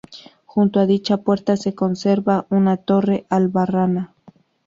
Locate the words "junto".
0.47-0.79